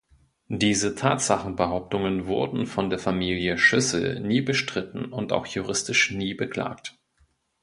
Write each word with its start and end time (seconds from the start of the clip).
Diese 0.49 0.95
Tatsachenbehauptungen 0.95 2.25
wurden 2.25 2.65
von 2.65 2.89
der 2.89 2.97
Familie 2.97 3.59
Schüssel 3.59 4.19
nie 4.19 4.41
bestritten 4.41 5.13
und 5.13 5.31
auch 5.31 5.45
juristisch 5.45 6.09
nie 6.09 6.33
beklagt. 6.33 6.97